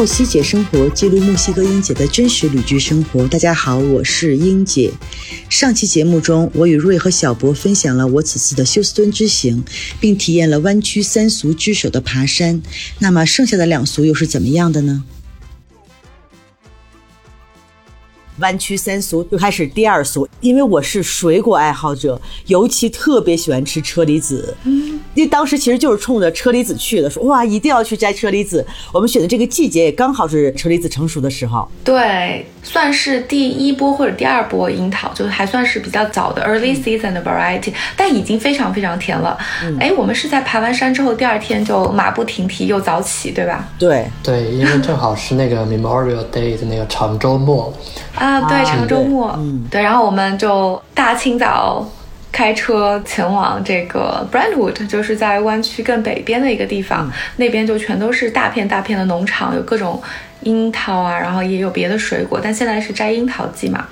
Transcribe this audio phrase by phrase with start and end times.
[0.00, 3.28] 墨西姐生活记录墨西哥英姐的真实旅居生活。
[3.28, 4.90] 大家好，我是英姐。
[5.50, 9.62] 上期节目中，我与瑞和小博分享了我此次的休斯敦之行，
[10.00, 12.62] 并体验了弯曲三俗之首的爬山。
[13.00, 15.04] 那么剩下的两俗又是怎么样的呢？
[18.38, 24.56] 弯曲三俗就开始第二俗，因为我是水果爱好者，尤其特别喜欢吃车厘子。
[24.64, 28.64] 嗯，因为当时其实就是冲着车厘子去的，说哇一定要去摘车厘子。
[28.92, 31.68] 我们选的这个季节也刚好是车厘子成熟的时候。
[31.84, 39.36] 对，算是第一波或者第二波樱桃，就还算是比较早的 early season 的 variety，但已经非常非常甜了。
[39.78, 43.68] 哎，我们是在爬完山之后第二天就马不停蹄又早起，对吧？
[43.78, 47.72] 对对，因为正好是那个 Memorial Day 的那个长周末。
[48.14, 51.88] 啊，对，长周末，嗯，对，然后我们就大清早
[52.32, 60.00] 开车前往这个 Brentwood，就是在湾区更北边的一个地方，那边就全都是大片大片的农场，有各种
[60.42, 63.86] 樱桃啊，然后也有别的水果，但现在是摘樱桃季嘛，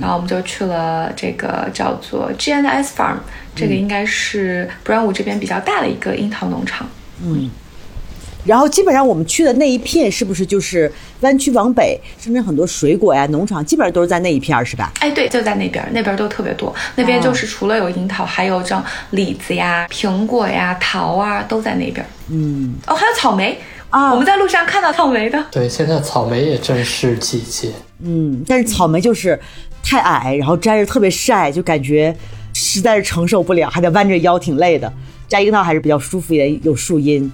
[0.00, 3.18] 然后我们就去了这个叫做 G and S Farm，
[3.54, 6.88] 这个应该是 Brentwood 这边比较大的一个樱桃农场，
[7.22, 7.50] 嗯。
[8.44, 13.26] 然后基本上我们去的那一片是不是就是湾区往北，甚至很多水果呀？
[13.26, 14.92] 农场基本上都是在那一片，是吧？
[15.00, 16.74] 哎，对，就在那边，那边都特别多。
[16.96, 22.04] 那边就是除了有樱桃，还有像李子呀、苹果呀、桃啊，都在那边。
[22.28, 23.58] 嗯，哦，还有草莓
[23.90, 24.12] 啊！
[24.12, 25.44] 我们在路上看到草莓的。
[25.50, 27.70] 对，现在草莓也正是季节。
[28.00, 29.38] 嗯，但是草莓就是
[29.82, 32.14] 太矮，然后摘着特别晒，就感觉
[32.54, 34.92] 实在是承受不了，还得弯着腰，挺累的。
[35.26, 37.30] 摘樱桃还是比较舒服一点，有树荫。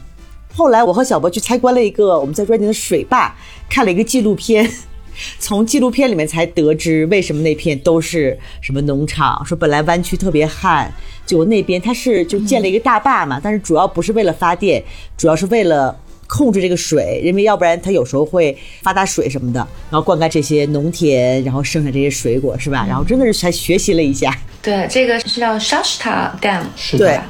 [0.56, 3.34] 后来我和小博去参观了一个我们在瑞典的水坝，
[3.68, 4.70] 看了一个纪录片，
[5.40, 9.44] 从纪录片里面才得知为什么那片都是什么农场。
[9.44, 10.88] 说本来湾区特别旱，
[11.26, 14.80] 就那边它是就建了一个大坝嘛，但是主要不是为了发电，
[15.16, 15.98] 主要是为了
[16.28, 19.58] 控制这个水，因为要不然它有时候会发大水什么的，
[19.90, 22.86] 然后灌溉这些农田，然后生产这些水果是吧？
[22.88, 24.32] 然后真的是才学习了一下。
[24.62, 27.22] 对，这个是叫 Shasta Dam，是的。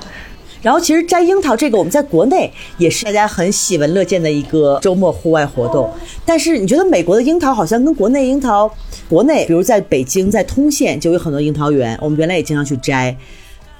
[0.64, 5.92] 然后其实摘樱桃这个，我们在国内也是大家很喜闻乐见的一个周末户外活动。
[6.24, 8.68] 但是你觉得美国的樱桃好像跟国内樱桃，
[9.06, 13.14] 国内比如在北京在通县就有很多樱桃园，我们原来也经常去摘。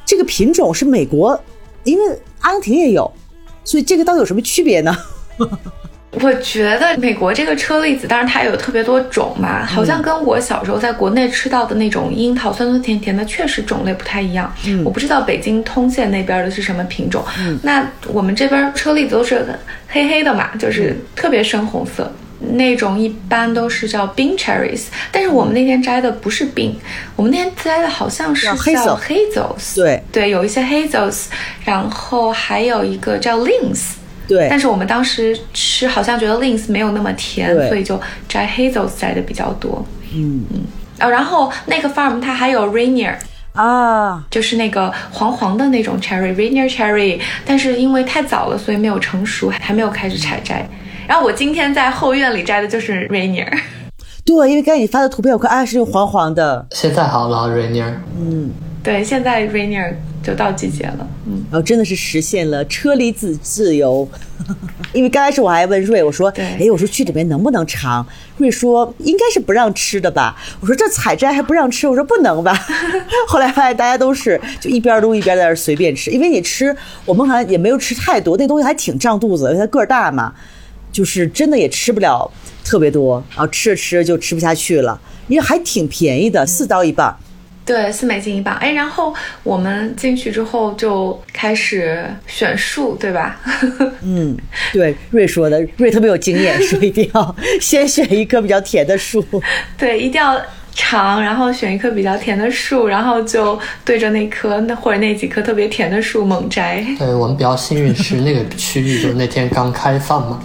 [0.05, 1.41] 这个品种是美国，
[1.84, 3.11] 因为阿根廷也有，
[3.65, 4.94] 所以这个到底有什么区别呢？
[6.20, 14.52] 我觉得美国这个车厘子，当然它有特别多种嘛，好像跟我小时候在国内吃到的那种樱桃酸酸甜甜的，确实种类不太一样。
[14.66, 17.25] 嗯，我不知道北京通县那边的是什么品种。
[17.38, 19.44] 嗯，那我们这边车厘子都是
[19.88, 22.12] 黑黑的嘛，就是特别深红色，
[22.52, 26.78] 那种一般都是叫冰 cherries，但是我们那天摘的不是冰，
[27.16, 29.75] 我们那天摘的好像是叫 hazels。
[29.75, 31.25] 对对，有一些 hazels，
[31.64, 33.94] 然后还有一个叫 lins。
[34.27, 39.85] 对，但是我们当时吃好像觉得 lins 没有那么甜，所以就摘 hazels 摘的比较多。
[40.15, 40.61] 嗯嗯，
[41.01, 43.15] 哦，然后那个 farm 它还有 rainier
[43.53, 50.67] 啊，就是那个黄黄的那种 cherry rainier cherry，但是因为太早了，所以没有成熟，还没有开始采摘。
[51.06, 53.47] 然后我今天在后院里摘的就是 rainier。
[54.25, 56.67] 对，因为刚才你发的图片我看啊是黄黄的。
[56.71, 57.93] 现在好了 rainier。
[58.19, 58.51] 嗯，
[58.83, 59.93] 对，现在 rainier。
[60.25, 64.09] 就到季节了，嗯，然后真的是实现了车厘子自由。
[64.93, 68.07] 因为刚开始我还问瑞，我说，哎，我说去里面能不能尝？
[68.37, 70.37] 瑞说应该是不让吃的吧。
[70.61, 72.53] 我说这采摘还不让吃，我说不能吧。
[73.29, 76.75] 后来发现大家都是就一边撸一边在那随便吃，因为你吃，
[77.05, 80.33] 我们好像也没有吃太多，那东西还挺胀肚子，因为它个儿大嘛，
[80.91, 82.31] 就是真的也吃不了
[82.65, 87.15] 特别多，然后吃着吃着就吃不下去了，因为还挺便宜的，四刀一半。
[87.64, 88.54] 对，四美金一磅。
[88.56, 93.40] 哎，然后我们进去之后就开始选树，对吧？
[94.02, 94.37] 嗯，
[94.72, 99.25] 对，瑞说的，瑞特别有经验，说一定要先选一棵比较甜的树。
[99.78, 100.38] 对，一定要
[100.75, 106.84] 长，然后选一棵比较甜的树，然后就对着那棵那或者那几棵特别甜的树猛摘。
[106.99, 110.40] 对我们比较幸运是那个区域就是那天刚开放嘛，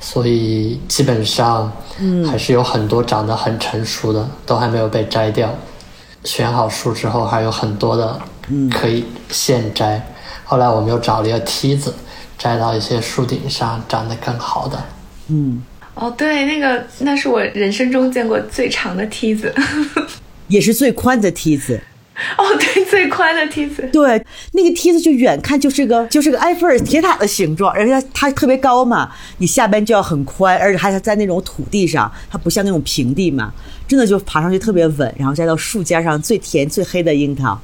[0.00, 1.72] 所以基本上
[2.30, 5.48] 还是有很多长得很成熟的，都还没有被摘掉。
[6.24, 8.20] 选好树之后，还有很多的
[8.70, 10.00] 可以现摘。
[10.44, 11.94] 后来我们又找了一个梯子，
[12.38, 14.82] 摘到一些树顶上长得更好的。
[15.28, 15.62] 嗯，
[15.94, 19.54] 哦，对，那个那是我人生中见过最长的梯子，
[20.48, 21.80] 也是最宽的梯子。
[22.36, 23.88] 哦，对，最宽的梯子。
[23.92, 33.52] 对，那个梯子就远看就是个就是个埃菲尔铁塔的形状，人家它特别高嘛，你下边就要很宽，而且还是在那种土地上，它不像那种平地嘛，
[33.86, 37.58] 真的就爬上去特别稳，然后摘到树尖上最甜最黑的樱桃。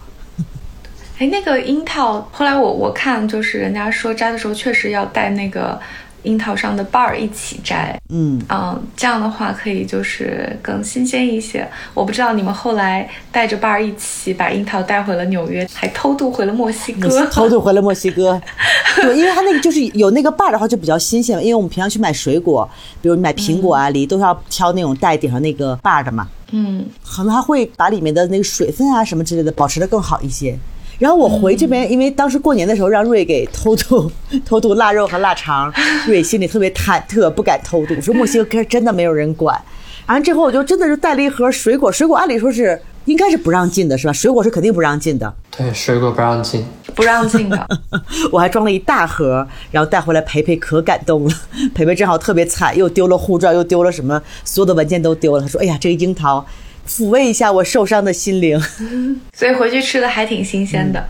[1.19, 5.81] 哎，那个樱桃，后来我我看就是人家说摘的时候确实要戴那个
[6.25, 11.67] 樱桃上的瓣儿一起摘，嗯嗯，这样的话可以就是更新鲜一些。
[11.95, 18.41] 我不知道你们后来带着瓣儿一起把樱桃带回了纽约，还偷渡回了墨西哥，偷渡回了墨西哥。
[18.97, 22.69] 对，因为它那个就是有那个瓣儿的话就比较新鲜，因为我们平常去买水果，
[23.01, 26.29] 比如你买苹果啊、梨，都要挑那种带顶上那个瓣儿的嘛。
[26.53, 30.57] 嗯，可能它会把里面的那个水分啊什么之类的保持的更好一些。
[30.99, 34.11] 然后我回这边，因为当时过年的时候让瑞给偷渡
[34.45, 35.73] 偷渡腊肉和腊肠，
[36.07, 39.61] 瑞心里特别忐忑，不敢偷渡，说墨西哥真的没有人管。
[40.07, 44.13] 然后之后我就真的是带了一盒水果，水果按理说是应该是不让进的，是吧？
[44.13, 45.33] 水果是肯定不让进的。
[45.57, 46.65] 对，水果不让进。
[46.95, 47.67] 不让进的。
[48.31, 51.35] 我还装了一大盒，然后带回来，培培可感动了。
[51.75, 55.41] 培培正好特别惨，又丢了护照，又丢了什么，所有的文件都丢了。
[55.43, 56.45] 他说：“哎呀，这个樱桃
[56.89, 58.61] 抚慰一下我受伤的心灵。
[59.37, 61.05] ”所以回去吃的还挺新鲜的。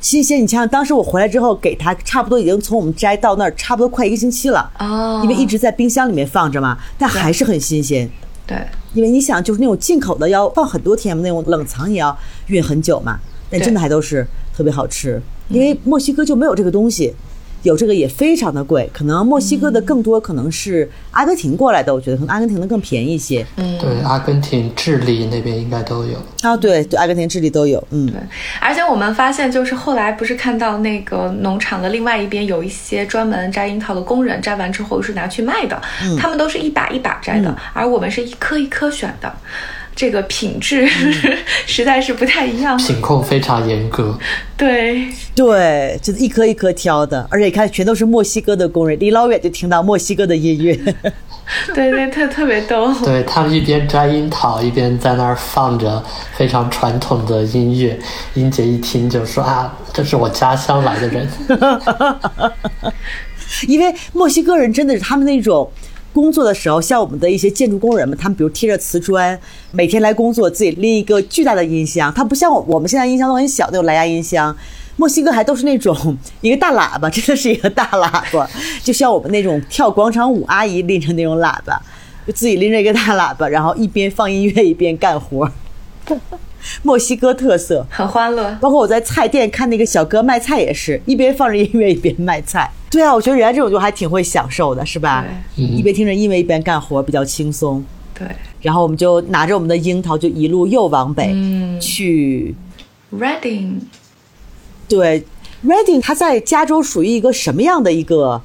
[0.00, 4.70] 新鲜，你想想，当时我回来之后给他，差不多已经从我们摘到那儿，差不多快一个星期了。
[4.78, 8.06] 哦，因为一直在冰箱里面放着嘛，但还是很新鲜。
[8.46, 8.58] 对，
[8.92, 12.14] 因为你想，就是那种进口的要放很多天嘛，那种冷藏也要
[12.48, 15.18] 运很久嘛，但真的还都是特别好吃。
[15.48, 17.14] 因为墨西哥就没有这个东西，
[17.64, 18.88] 有这个也非常的贵。
[18.92, 23.44] 可能墨西哥的更多可能是阿根廷过来的，我觉得可能阿根廷的更便宜一些。
[23.56, 26.16] 嗯，对，阿根廷、智利那边应该都有。
[26.42, 27.82] 啊，对对，阿根廷、智利都有。
[27.90, 28.20] 嗯，对。
[28.60, 35.80] 而且我们发现，就是后来不是看到那个农场的另外一边有一些专门摘樱桃的工人，摘完之后是拿去卖的，
[36.18, 39.32] 他们都是一把一把摘的，而我们是一颗一颗选的。
[39.94, 40.88] 这个品质
[41.66, 44.18] 实在是不太一样，品控非常严格。
[44.56, 50.74] 对对，就是一颗一颗挑的，而且你看，全都是墨西哥的工人，离老远就听到墨西哥的音乐。
[51.74, 52.92] 对对，特特别逗。
[53.04, 56.02] 对他们一边摘樱桃，一边在那儿放着
[56.34, 57.98] 非常传统的音乐。
[58.34, 61.28] 英姐一听就说：“啊，这是我家乡来的人。
[63.68, 65.70] ”因为墨西哥人真的是他们那种。
[66.14, 69.38] 工作的时候，像我们的一些建筑工人们，他们比如贴着瓷砖，
[69.72, 72.14] 每天来工作，自己拎一个巨大的音箱。
[72.14, 74.56] 它不像我们现在音箱都很小，那种蓝牙音箱。
[74.96, 78.48] 墨西哥还都是那种 一个大喇叭，真的是一个大喇叭，
[78.84, 81.82] 就像我们那种跳广场舞阿姨拎着那种喇叭，
[82.24, 85.50] 就自己拎着一个大喇叭，然后一边放音乐一边干活。
[86.82, 92.70] 墨西哥特色很欢乐，包括我在菜店看那个小哥卖菜也是一边放着音乐一边卖菜。
[92.90, 95.24] 对啊，我觉得人家这种就还挺会享受的，是吧？
[95.56, 97.84] 一边听着音乐一边干活，比较轻松。
[98.16, 98.26] 对。
[98.62, 102.54] 然后我们就拿着我们的樱桃，就一路又往北、嗯、去
[103.12, 103.80] Reading。
[104.88, 105.24] 对
[105.64, 108.40] ，Reading 它在加州属于一个什么样的一个？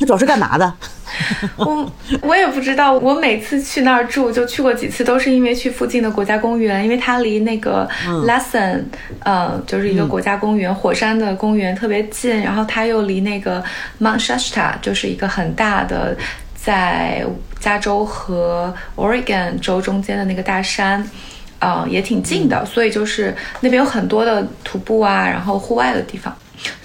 [0.00, 0.72] 它主要是干嘛的？
[1.58, 1.92] 我
[2.22, 7.86] 我也不知道，我每次去那儿住，就去过几次，都是因为去附近的国家公园，因为它离那个
[8.24, 8.82] Lassen，、
[9.24, 13.62] 嗯、呃，就是一个国家公园，嗯、火山的公园特别近，然后它又离那个
[14.00, 16.16] Mount Shasta，就是一个很大的
[16.54, 17.26] 在
[17.58, 21.06] 加州和 Oregon 州中间的那个大山，
[21.58, 26.34] 呃，也挺近的，所以就是那边有很多的徒步啊，然后户外的地方，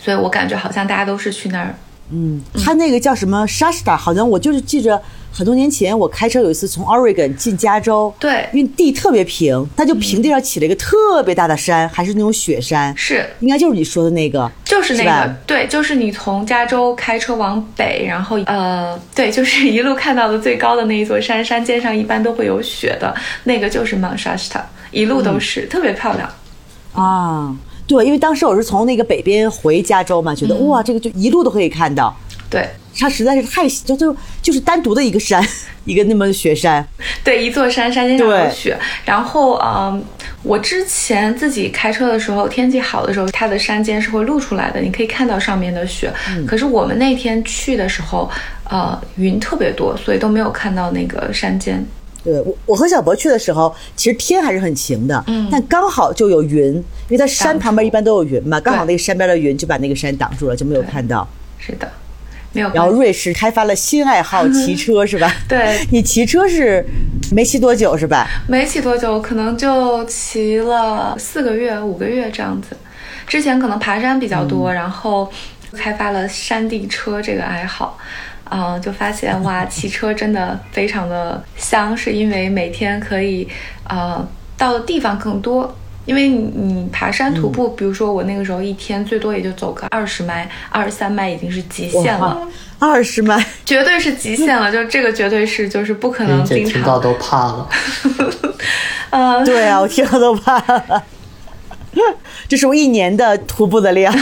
[0.01, 1.73] 所以我感觉好像大家都是去那儿。
[2.11, 23.13] 嗯，他那个叫什么 Shasta，好像我就是记着很多年前我开车有一次从 Oregon 进加州，对，因为地特别平，它就平地上起了一个特别大的山，还是那种雪山，是，应该就是你说的那个，就是那个，对，就是你从加州开车往北，然后呃，对，就是一路看到的最高的那一座山，山尖上一般都会有雪的，
[23.45, 26.29] 那个就是 Mount Shasta，一路都是、嗯、特别漂亮，
[26.93, 27.55] 啊。
[27.87, 32.15] 对，因为当时我是从那个北边回加州嘛，觉得、嗯、哇，这个就一路都可以看到。
[32.49, 35.43] 对，它实在是太就就就是单独的一个山，
[35.83, 36.87] 一个那么雪山。
[37.23, 38.77] 对，一座山，山间上有雪。
[39.03, 40.03] 然后，嗯，
[40.43, 46.13] 我之前自己开车的时候，天气好的时候，它的山间是会露出来的，你可以看到上面的雪。
[46.29, 48.29] 嗯、可是我们那天去的时候，
[48.69, 51.83] 呃，云特别多，所以都没有看到那个山尖。
[52.25, 61.25] 对我，我和小博去的时候，其实天还是很晴的，嗯，但刚好就有云，因为它山旁边一般都有云嘛，刚好那个山边的云就把那个山挡住了，就没有看到。
[61.59, 61.87] 是的，
[62.51, 62.71] 没有。
[62.73, 65.31] 然后瑞士开发了新爱好， 骑车是吧？
[65.47, 66.83] 对，你骑车是
[67.31, 68.27] 没骑多久是吧？
[68.47, 72.75] 没骑多久，可能就骑了四个月、五个月这样子。
[73.27, 75.31] 之前可能爬山比较多，嗯、然后
[75.73, 77.97] 开发了山地车这个爱好。
[78.49, 83.47] 嗯、呃，就发现哇，骑车真的非常的香，是因为每天可以
[83.87, 85.75] 呃到的地方更多。
[86.05, 92.47] 因为你你爬山徒步，嗯、比如说我那个时候一天最多也就走个二十迈、二十三迈已经是极限了。
[92.77, 96.73] 二十迈绝对是极限了，就这个绝对是就是不可能经常。
[96.73, 97.67] 听到都怕了。
[99.09, 101.03] 呃， 对啊，我听到都怕了。
[102.47, 104.13] 这是我一年的徒步的量。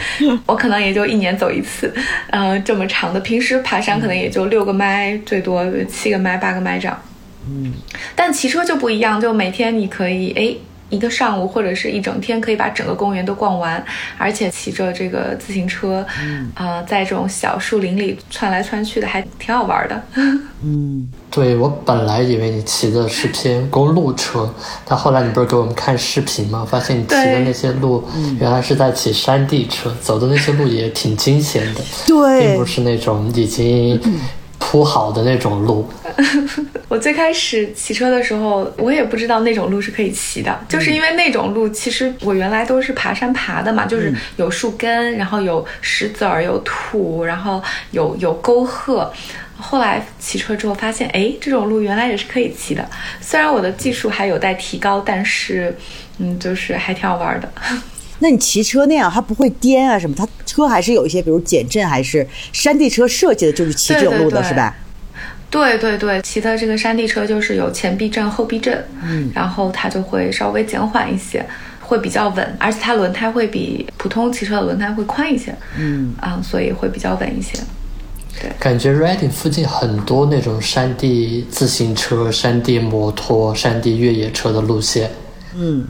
[0.46, 1.92] 我可能也就一年走一次，
[2.30, 3.20] 呃，这么长的。
[3.20, 7.02] 平时爬山可能也就六个麦，最多七个麦、八个麦这样。
[7.48, 7.72] 嗯，
[8.14, 10.56] 但骑车就不一样，就每天你可以哎。
[10.92, 13.82] 一个上午或者是一整天，可以把整个公园都逛完，
[14.18, 16.06] 而且骑着这个自行车，
[16.54, 20.02] 啊，在这种小树林里窜来窜去的，还挺好玩的。
[20.62, 26.64] 嗯，对我本来以为你骑的是偏公路车，但后来你不是给我们看视频吗？
[26.68, 28.04] 发现你骑的那些路，
[28.38, 33.98] 原来是在骑山地车，走的那些路也挺惊险的，对，并不是那种已经。
[34.72, 35.86] 铺好的那种路，
[36.88, 49.12] 我最开始骑车的时候，我也不知道那种路是可以骑的，就是因为那种路，其实我原来都是爬山爬的嘛，就是有树根，然后有石子儿，有土，然后有有沟壑。
[49.58, 52.88] 后来骑车之后发现，哎，这种路原来也是可以骑的。
[53.20, 55.76] 虽然我的技术还有待提高，但是，
[56.16, 57.52] 嗯，就是还挺好玩的。
[58.22, 60.14] 那你骑车那样，它不会颠啊什么？
[60.16, 64.76] 它车还是有一些，比如减震，还是山地车设计的就是骑这种路的是吧？
[65.50, 71.44] 对对对，骑的这个山地车就是有前避震、后避震，嗯，然后它就会稍微减缓一些，
[71.80, 77.58] 会比较稳，而且它轮胎会比普通骑车的轮胎会宽一些，嗯啊，所以会比较稳一些。
[78.40, 85.10] 对，感觉 Reading 附近很多那种山地自行车、山地摩托、山地越野车的路线，
[85.56, 85.84] 嗯。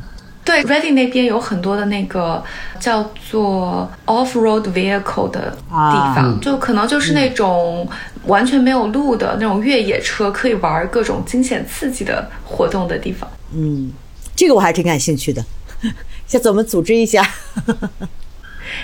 [0.44, 2.42] 对，Reading 那边有很多的那个
[2.80, 7.88] 叫做 off-road vehicle 的地方，就可能就是那种
[8.26, 13.30] 完全没有路的那种越野车，可以玩各种惊险刺激的活动的地方。
[13.54, 13.92] 嗯，
[14.34, 15.44] 这个我还挺感兴趣的，
[16.26, 17.22] 下次我们组织一下。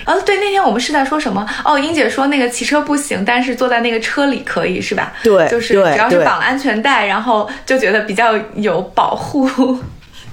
[0.05, 1.45] 啊， 对，那天我们是在说什么？
[1.65, 5.11] 哦，英姐说那个骑车不行，但是坐在那个车里可以，是吧？
[5.21, 9.77] 对，就是只要是绑了安全带，然后就觉得比较有保护。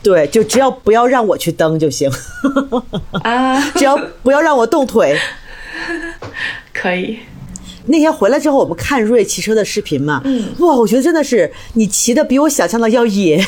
[0.07, 2.09] 对，就只要不要让我去蹬就行，
[3.25, 5.19] 啊， 只要不要让我动腿，
[6.73, 7.19] 可以。
[7.87, 13.45] 那天回来之后，我们看瑞骑车的视频嘛，嗯，哇，我觉得真的是你骑的比我想象的要野，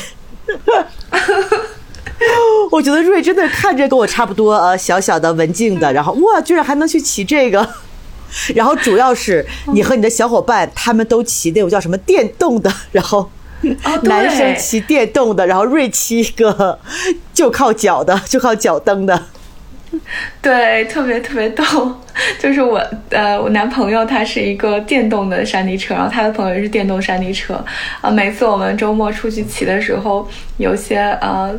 [2.71, 7.65] 我觉得瑞真的看着跟我差不多，呃，小小的文静的，然后哇，居然还能去骑这个，
[8.53, 13.31] 然后主要是你和你的小伙伴他们都骑那种叫什么电动的，然后。
[14.03, 16.79] 男生骑电动的，然后瑞骑一个
[17.33, 19.23] 就靠脚的， 就靠脚蹬的。
[20.41, 21.63] 对，特别特别逗。
[22.39, 27.63] 就是我呃，我男朋友他是一个电动的山地车，然后他的朋友也是电动山地车。
[28.01, 31.53] 啊，每次我们周末出去骑的时候，有些呃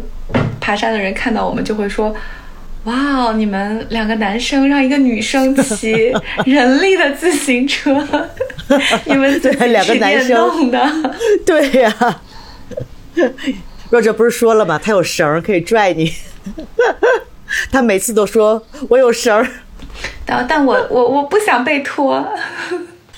[0.60, 2.14] 爬山的人看到我们就会说。
[2.84, 5.92] 哇哦，你们两个男生让一个女生骑
[6.46, 8.06] 人力的自行车，
[9.04, 10.90] 你们对两个男生的，
[11.44, 12.20] 对呀。
[13.90, 14.80] 若哲不是说了吗？
[14.82, 16.10] 他有绳可以拽你，
[17.70, 19.46] 他每次都说我有绳
[20.24, 22.26] 但但我我我不想被拖。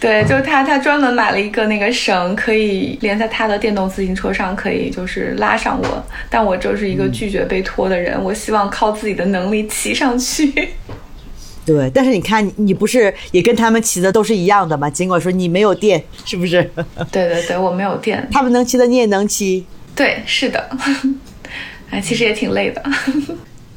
[0.03, 6.05] 对，就是他，他专门买了一个那个绳，可以连在他的电动自行车上，可以就是拉上我。
[6.29, 10.53] 但我就是一个拒绝被拖的人，我希望靠自己的能力骑上去。
[11.65, 14.91] 对，但是你看，你不是也跟他们骑的都是一样的吗？
[14.91, 16.69] 尽管说你没有电，是不是？
[17.13, 18.29] 对对对，我没有电。
[18.33, 19.65] 他们能骑的，你也能骑。
[19.95, 20.69] 对，是的。
[21.91, 22.83] 哎，其实也挺累的。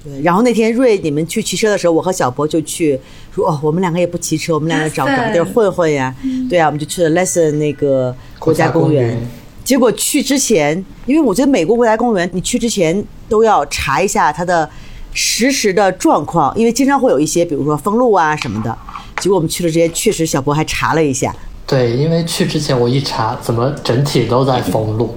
[0.06, 2.98] 对，然后那天瑞你们去骑车的时候，我和小博就去
[3.34, 6.16] 说哦，我们两个也不骑车，我们两个找 找地儿混混呀。
[6.48, 9.20] 对啊，我们就去了 Lesson 那个国家公园。
[9.64, 14.70] 结果去之前，因为我觉得美国国家公园，你去之前都要查一下它的
[15.12, 18.78] 实时的状况，因为经常会有一些，比如说封路啊什么的。
[19.20, 21.36] 结果我们去了之前，确实小博还查了一下。
[21.66, 25.16] 对，因为去之前我一查，怎么整体都在封路。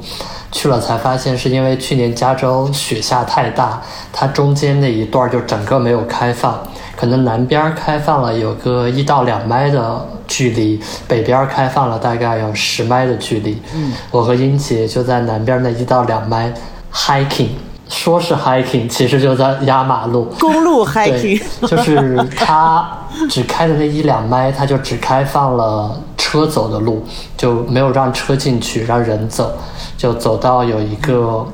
[0.51, 6.59] 去了才发现，是因为去年加州雪下太大，它中间那一段就整个没有开放，
[6.97, 13.61] 可能南边开放了有个一到两迈的距离，北边开放了大概有十迈的距离。
[13.75, 16.53] 嗯，我和英姐就在南边那一到两迈
[16.93, 17.49] hiking，
[17.89, 20.25] 说是 hiking，其实就在压马路。
[20.41, 22.89] 公路 hiking，就是它
[23.29, 27.03] 只开的那一两迈，它就只开放了车走的路，
[27.39, 29.57] 就没有让车进去，让人走。
[29.97, 31.47] 就走到有一个，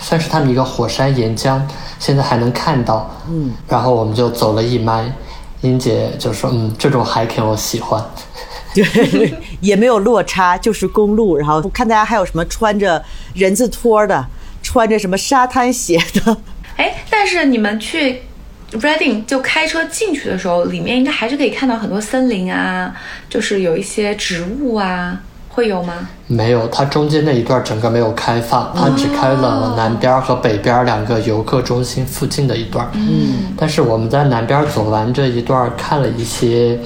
[0.00, 1.60] 算是他们一个火山岩浆，
[1.98, 3.10] 现在还能看到。
[3.28, 5.12] 嗯，然后我们就走了一迈，
[5.60, 8.02] 英姐就说：“嗯，这种 hiking 我喜欢。
[8.72, 11.36] ”对也没有落差，就是公路。
[11.36, 14.26] 然后看大家还有什么穿着人字拖的，
[14.62, 16.34] 穿着什么沙滩鞋的。
[16.76, 18.22] 哎，但是你们去
[18.72, 22.94] Reading 就开车进去的时候，里面应该还是可以看到很多森林啊，
[23.28, 25.20] 就是有一些植物啊。
[25.50, 26.08] 会有吗？
[26.28, 32.88] 没有，它中间那一段整个没有开放，它只开了南边和北边两个游客中心附近的一段。
[32.94, 36.78] 嗯，但是我们在南边走完这一段，看了一些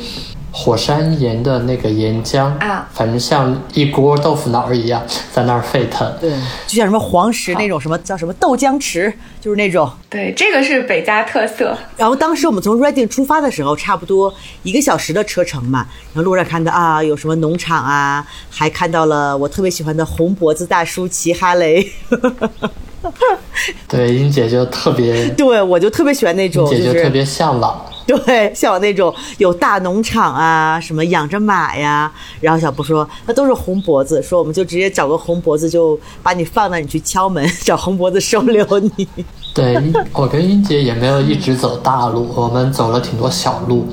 [0.54, 6.14] 火山岩的那个岩浆啊反正像一锅豆腐脑儿一样在那儿沸腾。
[6.21, 6.30] 对，
[6.66, 9.90] 就像什么黄石那种什么叫什么豆浆池，就是那种。
[10.11, 11.76] 对，这个是北加特色。
[11.97, 14.32] 然后当时我们从 Reading 出发的时候，差不多
[14.62, 15.87] 一个小时的车程嘛。
[16.12, 21.90] 然后路上看到啊，有什么农场啊，还看到了我特别喜欢的红脖子大叔骑哈雷。
[23.88, 27.87] 对，英姐就特别， 对，我就特别喜欢那种，姐就特别向往。
[28.25, 32.12] 对，像我那种有大农场啊，什么养着马呀。
[32.40, 39.09] 然后小布说，那都是红脖子，说我们就直接找个红脖子，就把你放那，你去敲门， 找红脖子收留你。
[39.54, 39.80] 对，
[40.12, 43.87] 我跟英姐也没有一直走大路，我们走了挺多小路，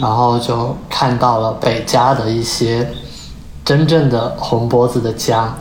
[0.00, 2.90] 然后就看到了北家的一些
[3.64, 5.56] 真正的红脖子的家。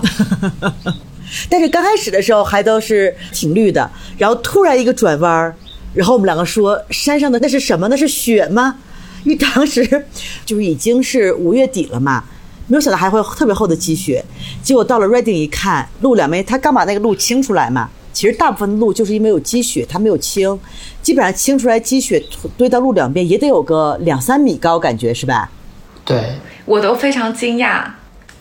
[1.50, 5.56] 但是刚开始的时候还都是挺绿的，然后突然一个转弯儿，
[5.94, 7.88] 然后我们两个说山上的那是什么？
[7.88, 8.76] 那是雪吗？
[9.24, 10.06] 因为当时
[10.46, 12.24] 就是已经是五月底了嘛，
[12.68, 14.24] 没有想到还会有特别厚的积雪。
[14.62, 20.58] 结果到了 Reading 一看，路两边他刚把那个路清出来嘛，其实大部分的路就是因为有积雪，它没有清，
[21.02, 22.24] 基本上清出来积雪
[22.56, 25.50] 堆到路两边也得有个两三米高，感觉是吧？
[26.06, 27.84] 对，我都非常惊讶。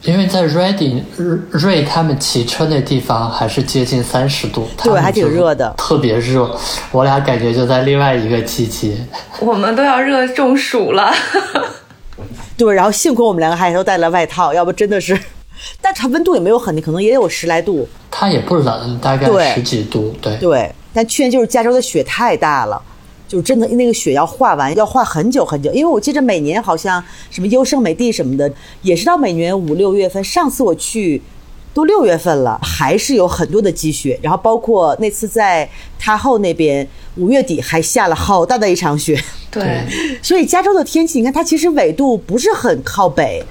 [0.02, 1.02] 因为在 Reading
[1.50, 6.56] 瑞他们骑车那地方还是接近三十度，他们还挺热的特别热。
[6.92, 8.96] 我俩感觉就在另外一个季节。
[9.40, 11.12] 我们都要热中暑了。
[12.56, 15.18] 对，然后幸亏我们两个还都带了外套，要不真的是，
[15.82, 17.88] 但它温度也没有很低，可能也有十来度。
[18.10, 20.14] 它也不冷，大概十几度。
[20.22, 22.80] 对，对，但去年就是加州的雪太大了，
[23.28, 28.50] 就真的那个雪要化完要化很久很久，因为我记得每年好像什么优胜美地什么的，
[28.82, 30.22] 也是到每年五六月份。
[30.22, 31.20] 上次我去
[31.74, 39.20] 都六月份了，还是有很多的积雪，然后包括那次在他后那边五月底还下了好大的一场雪。
[39.50, 39.84] 对，
[40.22, 43.42] 所以加州的天气，你看它其实纬度不是很靠北，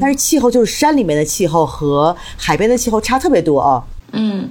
[0.00, 3.84] 但是气候就是山里面的气候和海边的气候差特别多啊。
[4.12, 4.48] 嗯，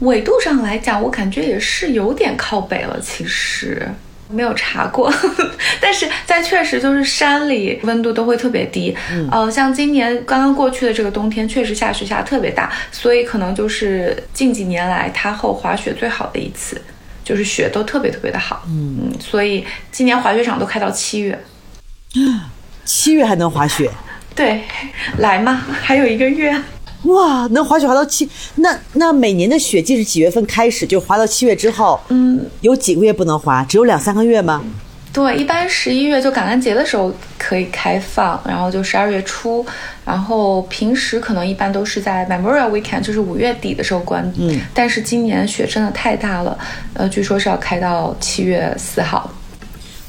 [0.00, 3.00] 纬度上来讲，我感觉也是有点靠北了。
[3.00, 3.88] 其实
[4.30, 5.12] 没有查过，
[5.80, 8.94] 但是在确实就是山里温度都会特别低。
[9.10, 16.80] 嗯，呃，像今年刚刚过去的这个冬天，确实下雪下特别大，所以可能就是近几年来它后滑雪最好的一次，
[17.24, 18.62] 就是雪都特别特别的好。
[18.66, 21.38] 嗯所以今年滑雪场都开到七月。
[22.84, 23.90] 七月还能滑雪，
[24.34, 24.62] 对，
[25.18, 26.54] 来嘛，还有一个月。
[27.04, 30.86] 哇，能滑雪滑到七，那那每年的雪季是几月份开始？
[30.86, 33.64] 就滑到七月之后，嗯，有几个月不能滑？
[33.64, 34.62] 只有两三个月吗？
[35.10, 39.64] 对，一般十一月就感恩节的时候可以开放，然后就十二月初，
[40.04, 44.30] 然后平时可能一般都是在 Memorial Weekend，就是五月底的时候关。
[44.36, 46.58] 嗯，但是今年雪真的太大了，
[46.94, 49.30] 呃，据说是要开到七月四号。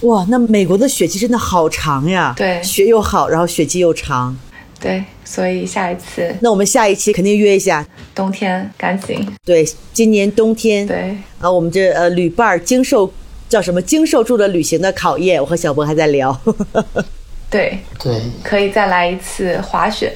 [0.01, 2.33] 哇，那美国的雪季真的好长呀！
[2.35, 4.35] 对雪又好，然后雪季又长。
[4.79, 7.85] 对，所以下一次那我们下一期肯定约一下。
[8.15, 9.27] 冬天赶紧。
[9.45, 13.11] 对，今年冬天，对，啊，我们这呃旅伴儿经受
[13.49, 16.39] 叫什么经受住了旅行的考验，我和小博还在聊。
[17.49, 20.13] 对，对，可以再来一次滑雪。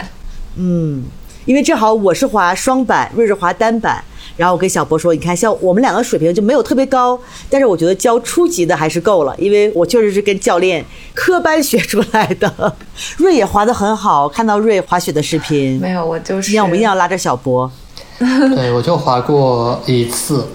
[0.55, 1.03] 嗯，
[1.45, 4.03] 因为正好我是滑双板，瑞是滑单板。
[4.35, 7.19] 然后我跟小博说：“你看，像我们两个水平就没有特别高，
[7.51, 12.75] 但是我觉得教初级的还是够了，因为我确实是跟教练科班学出来的。
[13.17, 15.77] 瑞也滑得很好，看到瑞滑雪的视频。
[15.81, 16.47] 没有，我就是。
[16.47, 17.71] 今天我们一定要拉着小博。
[18.17, 20.47] 对，我就滑过一次，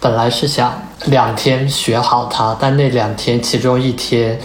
[0.00, 4.40] 本来是想两天学好它，但那两天其中一天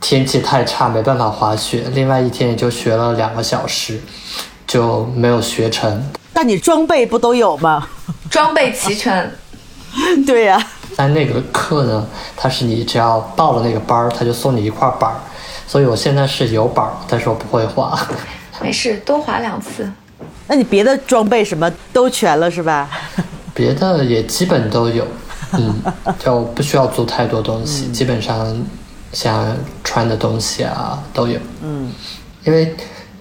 [0.00, 4.00] 天气太差，没办法滑雪，另外一天也就学了两个小时，
[4.68, 6.00] 就没有学成。
[6.34, 7.88] 那你装备不都有吗？
[8.30, 9.28] 装备齐全。
[10.26, 10.64] 对呀、
[10.96, 15.16] 但那个课呢，它是你只要报了那个班儿，他就送你一块板儿，
[15.66, 17.98] 所以我现在是有板儿，但是我不会画。
[18.60, 19.90] 没事，多滑两次。
[20.46, 22.88] 那你别的装备什么都全了是吧？
[23.54, 25.04] 别的也基本都有，
[25.52, 25.74] 嗯，
[26.18, 28.54] 就不需要租太多东西，基本上
[29.12, 31.90] 像穿的东西啊都有，嗯，
[32.44, 32.76] 因为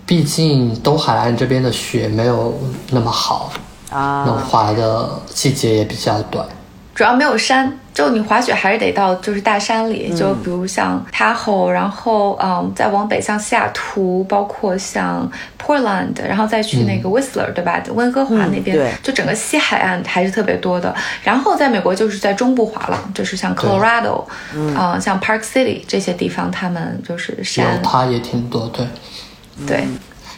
[0.08, 2.58] 毕竟东海岸这边的雪没有
[2.92, 3.52] 那么好，
[3.92, 6.48] 能啊，滑的季节也比较短。
[6.96, 15.30] 主要没有山，就你滑雪还是得到就是大山里，就比如像 Tahoe，然后嗯，再往北像西雅图，包括像
[15.62, 17.84] Portland，然后再去那个 Whistler，、对吧？
[17.94, 20.96] 温哥华那边，对就整个西海岸还是特别多的。
[21.22, 24.24] 然后在美国就是在中部滑了，就是像 Colorado，
[24.56, 28.88] 嗯、像 Park City 这些地方，他们就是有山，它也挺多，对。
[29.66, 29.88] 对。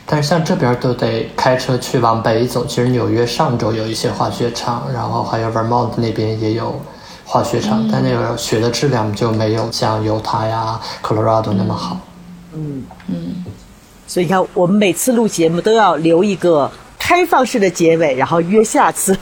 [0.06, 2.66] 但是像这边都得开车去往北走。
[2.66, 6.82] 其实纽约上周有一些滑雪场，然后还有 Vermont 那边也有
[7.26, 12.00] 滑雪场，但那个雪的质量就没有像犹他呀、Colorado 那么好。
[12.54, 13.46] 嗯嗯，
[14.08, 19.16] 所以你看，我们每次录节目都要留一个开放式的结尾，然后约下次。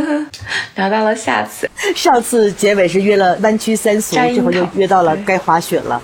[0.76, 6.00] 聊到了下次，上次结尾是约了湾区三俗，这会又约到了该滑雪了。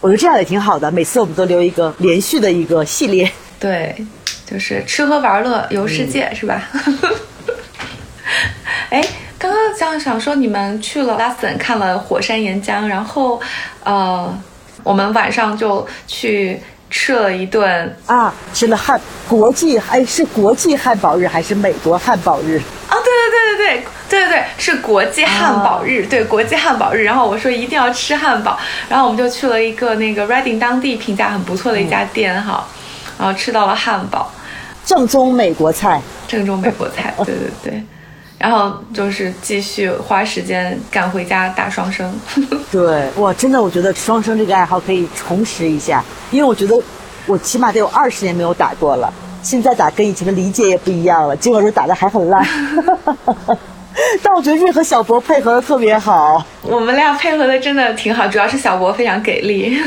[0.00, 3.30] 我觉得这样也挺好的，每次我们都留一个连续的一个系列。
[3.58, 3.94] 对，
[4.46, 6.68] 就是吃喝玩乐游世界，是吧？
[8.90, 9.02] 哎，
[9.38, 13.40] 刚刚想想说，你们去了拉森看了火山岩浆，然后
[13.82, 14.32] 呃，
[14.84, 22.58] 我们晚上就去吃了一顿啊，吃了汉国际哎，是国际汉堡日还是美国汉堡日？
[22.88, 27.04] 啊，对对对对对对对对，是国际汉堡日，对国际汉堡日。
[27.04, 32.66] 然后我说一定要吃汉堡，然后我们就去了一个那个 Reading 当地评价很不错的一家店哈，
[33.18, 34.30] 然后吃到了汉堡，
[34.84, 37.82] 正宗美国菜，正宗美国菜， 对对对。
[38.38, 42.14] 然后就是继续花时间赶回家打双生。
[42.70, 46.80] 对，哇，真的，我觉得双生这个爱好可以重拾一下，因为我觉得
[47.26, 49.12] 我起码得有二十年没有打过了。
[49.42, 52.46] 现在打跟以前的理解也不一样了，尽管说打的还很烂，
[54.22, 56.44] 但我觉得瑞和小博配合的特别好。
[56.62, 59.80] 我们俩配合的真的挺好，主要是小博非常给力。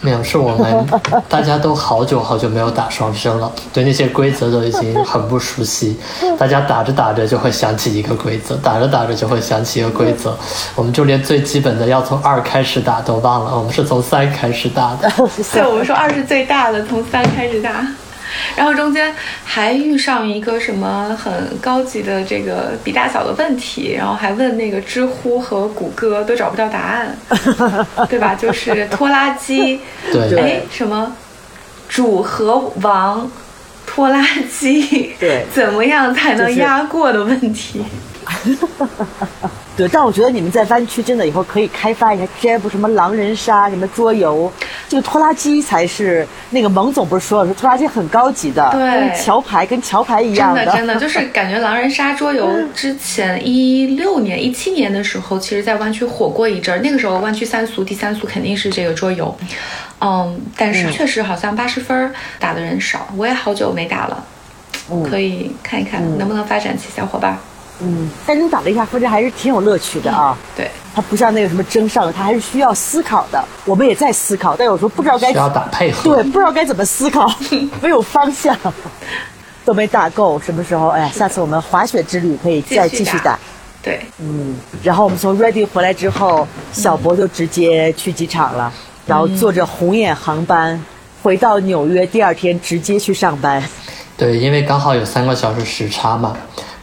[0.00, 0.86] 没有，是我们
[1.28, 5.98] 大家都好久好久没有打双生了，对那些规则都已经很不熟悉。
[6.38, 10.38] 大家打着打着就会想起一个规则，打着打着就会想起一个规则。
[10.76, 15.10] 我们就连最基本的要从二开始打都忘了，我们是从三开始打的。
[15.52, 17.84] 对，我们说二是最大的，从三开始打。
[18.54, 19.12] 然后中间
[19.58, 27.18] 还遇上一个什么很高级的这个比大小的问题，然后还问那个知乎和谷歌都找不到答案，
[28.08, 28.36] 对吧？
[28.36, 29.80] 就是拖拉机，
[30.12, 31.12] 对，哎，什么？
[31.88, 33.28] 主和王
[33.84, 37.82] 拖拉机，对，怎么样才能压过的问题。
[39.76, 44.52] 对，但我觉得你们在湾区真的以后可以开发一下这部什么狼人杀、什么桌游，
[44.88, 59.32] 这个拖拉机才是那个蒙总不是说了，说拖拉机很高级的，对，桥牌跟桥牌一样的，真的真的 就是感觉狼人杀桌游之前一六年、一七年的时候，其实在湾区火过一阵儿，那个时候湾区三俗第三俗肯定是这个桌游，
[60.00, 64.24] 嗯，但是确实好像八十分打的人少，我也好久没打了，
[65.08, 67.34] 可以看一看能不能发展起小伙伴。
[67.34, 67.38] 嗯，
[68.26, 70.36] 但是你打了一下分，这还是挺有乐趣的啊。
[70.56, 73.42] 对，它不像那个什么争上，它还是需要思考的。
[73.64, 77.30] 我们也在思考，但有时候不知道该需要打配合，对，不知道该怎么思考，
[77.80, 78.56] 没有方向，
[79.64, 80.40] 都没打够。
[80.40, 80.88] 什么时候？
[80.88, 83.38] 哎呀，下次我们滑雪之旅可以再继续打。
[83.80, 84.56] 对，嗯。
[84.82, 88.72] 然后我们从 Ready 回来之后，小博就直接去机场了，
[89.06, 90.84] 然后坐着红眼航班
[91.22, 93.62] 回到纽约，第二天直接去上班。
[94.16, 96.36] 对，因为刚好有三个小时时差嘛。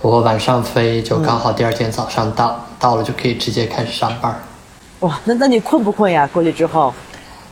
[0.05, 4.39] 我晚上飞就刚好第二天早上到，到了就可以直接开始上班。
[4.99, 6.29] 哇，那那你困不困呀？
[6.31, 6.93] 过去之后，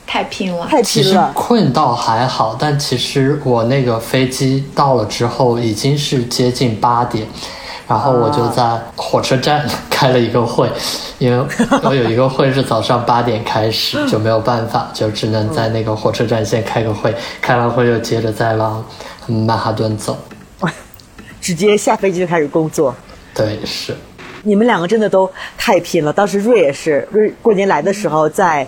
[0.06, 1.32] 太拼了，太拼了。
[1.34, 7.26] 困倒还好，但其实我那个飞机到了之后已经是接近八点，
[7.88, 10.72] 然后我就在火车站开了一个会，
[11.18, 11.44] 因为
[11.82, 18.86] 我有一个会是早上八点开始，就没有办法，就只能在那个火车站先开个会，开完会又接着再往
[19.26, 20.16] 曼哈顿走。
[21.44, 22.96] 直接下飞机就开始工作，
[23.36, 23.94] 对，是。
[24.44, 26.14] 你们两个真的都太拼了。
[26.14, 28.66] 当时瑞也是，瑞过年来的时候在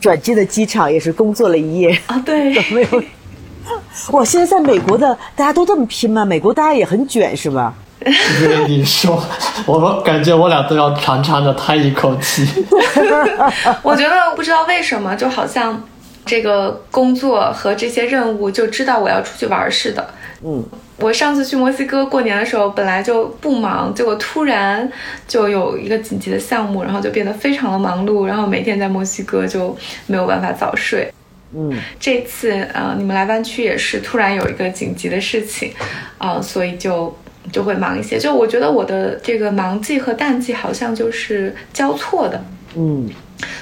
[0.00, 2.20] 转机的机场也是工作了一夜啊。
[2.26, 3.02] 对， 没有。
[4.10, 6.24] 哇，现在在美国的大家都这么拼吗？
[6.24, 7.72] 美国大家也很卷是吧？
[8.40, 9.22] 瑞，你说，
[9.64, 12.44] 我感觉我俩都要长长的叹一口气。
[13.80, 15.80] 我觉得不知道为什么，就好像
[16.26, 20.04] 这个工作和这些任务就知道我要出去玩似的。
[20.44, 20.64] 嗯。
[20.98, 24.88] 我上次去墨西哥过年的时候，本来就不忙，结果突然
[25.26, 29.76] 就有一个紧急的项目，然后就变得非常的忙碌，然后每天在墨西哥就
[30.06, 31.12] 没有办法早睡。
[31.54, 35.72] 嗯，这次呃，你们来湾区也是突然有一个紧急的事情，
[36.18, 37.14] 啊，所以就
[37.50, 38.18] 就会忙一些。
[38.18, 42.42] 就我觉得我的这个忙季和淡季好像就是交错的。
[42.74, 43.10] 嗯，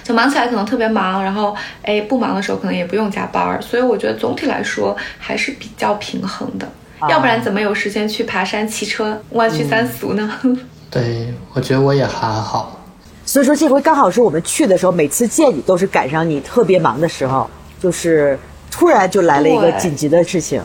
[0.02, 6.68] 就忙起来可能特别忙，然后哎不忙的时候可能也不用加班，所以我觉得总体来说还是比较平衡的。
[7.08, 10.30] 要不然怎么有时间去爬山、骑车、弯曲三俗呢？
[10.90, 12.78] 对，我觉得我也还好。
[13.24, 17.48] 所以说这回刚好是我们去的时候，每次见你都是赶上你特别忙的时候，
[17.80, 18.38] 就是
[18.70, 20.60] 突然就来了一个紧急的事情。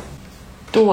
[0.71, 0.83] 对，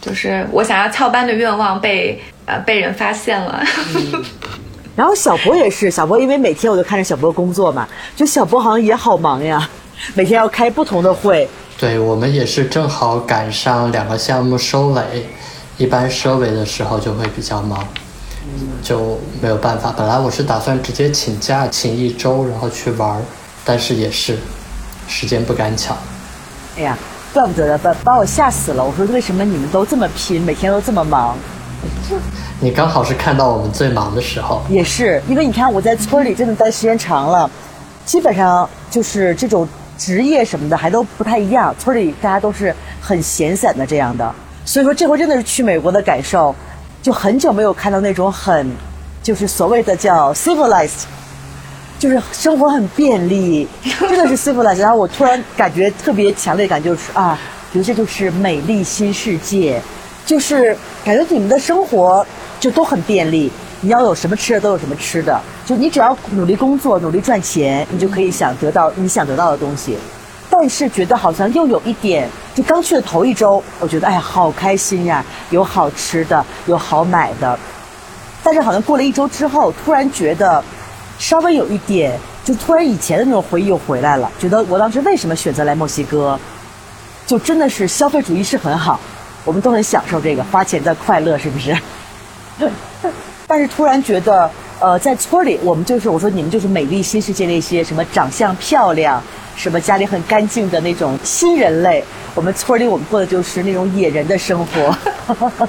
[0.00, 3.60] 就是我想要翘班的愿望被呃被人发现了。
[5.00, 9.66] 然后小博也是，小博因为每天我都看着小博工作嘛，就小博好像也好忙呀，
[10.12, 11.48] 每天要开不同的会。
[11.78, 15.26] 对我们也是正好赶上两个项目收尾，
[15.78, 17.82] 一般收尾的时候就会比较忙，
[18.82, 19.90] 就没有办法。
[19.96, 23.22] 本来我是打算直接请假请一周，然后去玩儿，
[23.64, 24.36] 但是也是
[25.08, 25.96] 时间不赶巧。
[26.76, 26.98] 哎呀，
[27.32, 28.84] 怪不得了，把把我吓死了。
[28.84, 31.38] 我说为什么你们都这么拼，每天都这么忙？
[32.60, 37.50] 你刚好是看到我们最忙的时候，也是因为你看我在村里真的待时间长了，
[38.04, 39.66] 基本上就是这种
[39.96, 41.74] 职业什么的还都不太一样。
[41.78, 46.54] 村里大家都是很闲散的这样的，所以说这回真的是去美国的感受，
[47.02, 48.70] 就很久没有看到那种很，
[49.22, 51.04] 就是所谓的叫 civilized，
[51.98, 53.66] 就是生活很便利，
[54.00, 54.78] 真的是 civilized。
[54.78, 57.38] 然后我突然感觉特别强烈感觉就是啊，
[57.72, 59.80] 觉得这就是美丽新世界，
[60.26, 62.24] 就是感觉你们的生活
[62.58, 69.96] 就都很便利，你要有什么吃的都有什么吃的，就你只要努力工作、努力赚钱，你就可以想得到你想得到的东西。
[70.48, 77.58] 但是觉得好像又有一点，就刚去的头一周，我觉得哎呀好开心呀，有好吃的，有好买的。
[78.42, 80.62] 但是好像过了一周之后，突然觉得
[81.18, 86.38] 稍微有一点，就突然以前的那种回忆又回来了，觉得我当时为什么选择来墨西哥，
[87.26, 88.98] 就真的是消费主义是很好，
[89.44, 91.76] 我们都很享受这个花钱的快乐，是不是？
[93.46, 94.48] 但是突然觉得，
[94.78, 99.20] 呃，在村里，我们就是我说你们就是美丽新世界那些什么长相漂亮，
[99.56, 104.96] 什么家里很干净的那种新人类，我们村里我们过的就是那种野人的生活。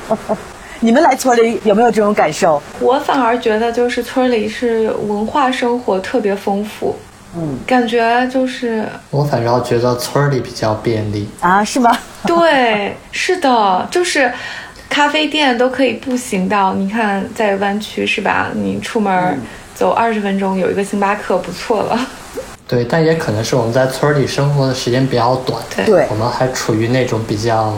[0.84, 2.62] 你们来村里有没有这种感受？
[2.80, 6.96] 我反而觉得就是村里是文化生活特别丰富，
[7.36, 11.28] 嗯感觉就是我反正觉得村里比较便利。
[11.40, 11.98] 啊，是吗？
[12.28, 14.32] 对，是的，就是
[14.90, 16.74] 咖啡店都可以步行到。
[16.74, 18.50] 你看，在湾区是吧？
[18.54, 19.40] 你出门
[19.74, 22.00] 走二十分钟有一个星巴克，不错了。
[22.68, 27.74] 对，但也可能是我们在村里生活的时间比较短，对对我们还处于那种比较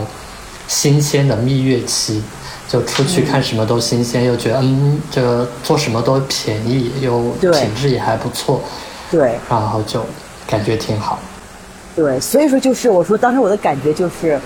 [0.68, 2.22] 新鲜的蜜月期，
[2.68, 8.62] 就出去看什么都新鲜，又觉得嗯，这个做什么都便宜，又品质也还不错，
[9.10, 10.04] 对然后就
[10.46, 11.18] 感觉挺好。
[11.96, 14.38] 对，所以说就是我说当时我的感觉就是，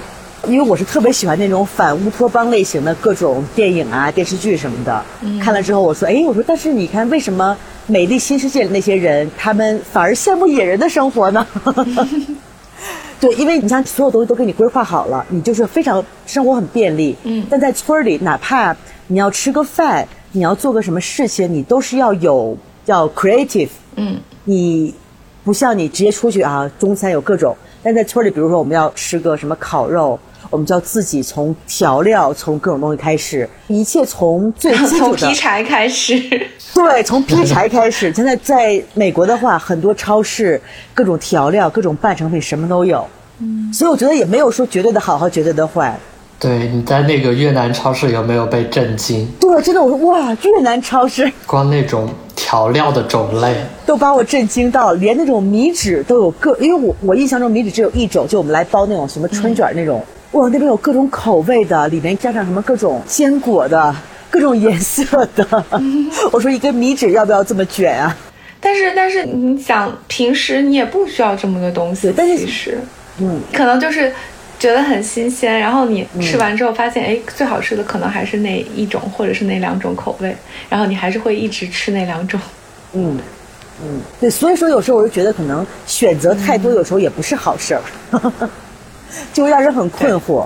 [0.47, 5.03] 因为我是特别喜欢那种反乌托邦类型的各种电影啊、电视剧什么的。
[5.43, 7.57] 看了之后我说，哎，我说但是你看为什么
[7.87, 11.47] 美丽新世界里那些人，他们反而羡慕野人的生活呢？
[13.21, 17.17] 对，因为你像所有东西都给你规划好了，你就是非常生活很便利。
[17.25, 18.77] 嗯但在村儿里，哪怕
[19.09, 23.71] 你要吃个饭，你要做个什么事情，你都是要有叫 creative。
[23.97, 24.95] 嗯，你
[25.49, 36.21] 不像你直接出去啊，中餐有各种，但在村里，比如说我们要吃个什么烤肉，我们就要自己从调料，从各种东西开始，一切从最基础 从的劈柴开始。
[36.75, 38.13] 对，从劈柴开始。
[38.13, 40.61] 现在在美国的话，很多超市
[40.93, 43.09] 各种调料、各种半成品什么都有，
[43.39, 45.99] 嗯，所以我觉得也没有说绝对的好和绝对的坏。
[46.41, 49.27] 对，你在那个越南超市有没有被震惊？
[49.41, 60.01] 对，真的，我说哇，越南超市光那种调料的种类，都把我震惊到，连那种米纸都有各，因为我我印象中米纸只有一种，就我们来包那种什么春卷那种，
[60.33, 63.93] 哇，那边有各种口味的，里面加上什么各种坚果的，
[64.31, 65.65] 各种颜色的。
[66.31, 68.17] 我说一根米纸要不要这么卷啊？
[68.61, 72.79] 但是，但是你想，平时你也不需要这么多东西，但是其实
[73.19, 74.13] 嗯，可能就是
[74.59, 80.35] 觉得很新鲜，然后你吃完之后发现，哎、最好吃的可能还是那一种，或者是那两种口味，
[80.69, 82.41] 然后你还是会一直吃那两种。
[82.93, 83.19] 嗯，
[83.83, 87.83] 嗯，对，所以说有时候我就觉得可能选择太多，有时候也不是好事儿，
[89.33, 90.45] 就会让人很困惑。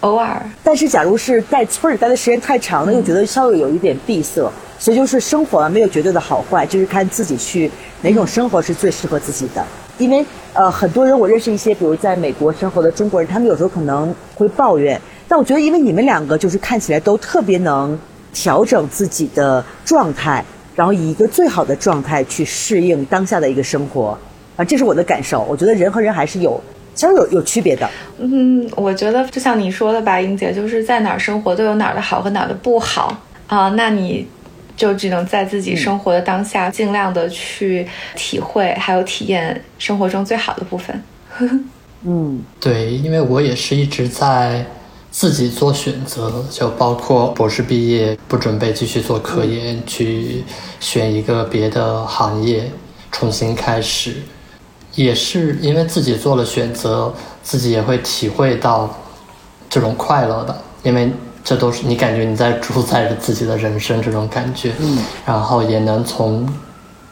[0.00, 7.70] 偶尔，但是假如是在村里待的时间太长了，又觉得稍微有一点闭塞，所以就是生活啊没有绝对的好坏，就是看自己去
[8.02, 9.64] 哪种生活是最适合自己的。
[9.98, 17.98] 因为呃，很多人我认识一些，比如在美国生活的中国人，他们有时候可能会抱怨，但我觉得因为你们两个就是看起来都特别能
[18.32, 24.16] 调整自己的状态，然后以一个最好的状态去适应当下的一个生活
[24.56, 25.42] 啊，这是我的感受。
[25.48, 26.60] 我觉得人和人还是有
[26.94, 27.88] 其实有有区别的。
[28.18, 34.26] 嗯，我觉得就像你说的吧，英姐，就是在哪儿生活都有哪儿的好和哪儿的不好啊、那你
[34.76, 41.02] 就只能在自己生活的当下，尽量的去体会，还有体验生活中最好的部分。
[42.04, 42.42] 嗯。
[42.60, 44.64] 对，因为我也是一直在
[45.10, 50.44] 自己做选择，就包括博士毕业不准备继续做科研，去
[50.80, 52.70] 选一个别的行业
[53.12, 54.16] 重新开始，
[54.96, 58.92] 也是因为自己做了选择，自己也会体会到
[59.70, 61.10] 这种快乐的，因为
[61.44, 66.48] 这都是你感觉你在主宰着自己的人生这种感觉，嗯，然后也能从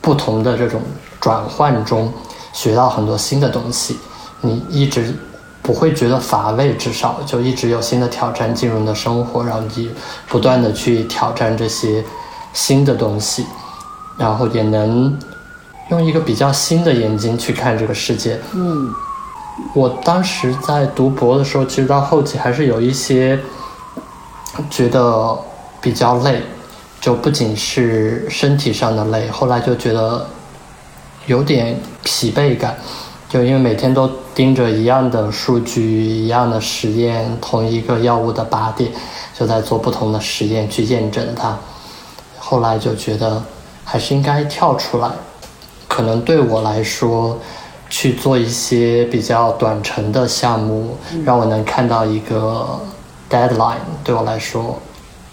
[0.01, 0.81] 不同的这种
[1.21, 2.11] 转换中
[2.55, 3.99] 学到很多新的东西。
[4.41, 5.15] 你一直
[5.61, 9.91] 不会觉得乏味，至少就一直有新的挑战进入你的生活，然后你
[10.27, 12.03] 不断的去挑战这些
[12.55, 13.47] 新的东西，
[14.19, 15.17] 然后也能
[15.91, 18.41] 用一个比较新的眼睛去看这个世界。
[18.55, 18.91] 嗯，
[19.75, 23.39] 我当时在读博的时候，其实到后期还是有一些
[24.71, 25.39] 觉得
[25.81, 26.43] 比较累，
[27.01, 30.27] 就不仅是身体上的累，后来就觉得
[31.27, 32.77] 有点疲惫感。
[33.29, 38.93] 就因为每天都盯着一样的数据、一样的实验、同一个药物的靶点，
[39.35, 41.57] 就在做不同的实验去验证它。
[42.39, 43.43] 后来就觉得
[43.85, 45.11] 还是应该跳出来，
[45.89, 47.39] 可能对我来说，
[47.89, 52.79] 去做一些比较短程的项目，让我能看到一个
[53.33, 54.79] deadline，对我来说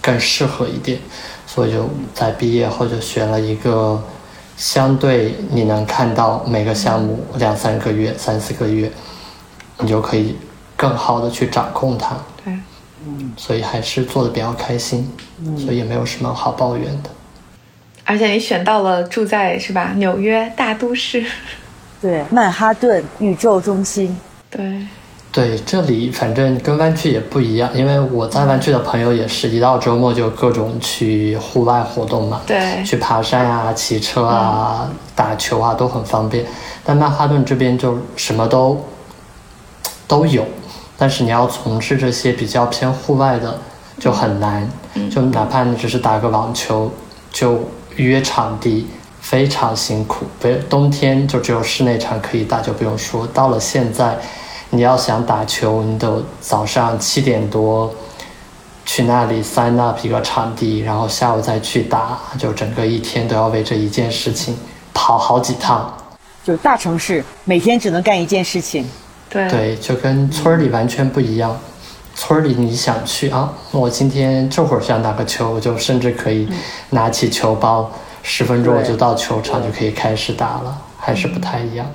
[0.00, 0.98] 更适合一点。
[1.46, 4.02] 所以就在毕业后就选了一个。
[4.56, 8.92] 相对你能看到每个项目两三个月、三四个月，
[9.78, 10.36] 你就可以
[10.76, 12.14] 更好的去掌控它。
[12.44, 12.52] 对，
[13.06, 15.10] 嗯，所以还是做的比较开心，
[15.56, 17.08] 所以也没有什么好抱怨的。
[18.04, 19.94] 而且你选到了住在是吧？
[19.96, 21.24] 纽约大都市，
[22.02, 24.14] 对，曼哈顿宇宙中心，
[24.50, 24.86] 对。
[25.32, 36.44] 对，这里反正跟湾区也不一样，因为我在湾区的朋友也是一到周末就各种去户外活动嘛，对，去爬山啊、骑车啊、打球啊都很方便。
[36.84, 38.84] 但曼哈顿这边就什么都
[40.08, 40.44] 都有，
[40.98, 43.56] 但是你要从事这些比较偏户外的
[44.00, 44.68] 就很难，
[45.12, 46.90] 就哪怕你只是打个网球，
[47.30, 47.60] 就
[47.94, 48.88] 约场地
[49.20, 50.26] 非常辛苦。
[50.40, 53.24] 不，冬天就只有室内场可以打，就不用说。
[53.28, 54.18] 到了现在。
[54.70, 57.92] 你要想打球，你得早上七点多
[58.86, 64.56] 去那里 sign up 一个场地，然后下午再去打，就整个一天都要为这一件事情
[64.94, 65.92] 跑好几趟。
[66.44, 68.88] 就大城市每天只能干一件事情，
[69.28, 71.56] 对对，就跟村里完全不一样。
[72.14, 76.48] 村里你想去啊，我今天这会儿想打个球，我就甚至可以
[76.90, 77.90] 拿起球包，
[78.22, 81.86] 十分钟我就到球场就可以开始打了，还是不太一样。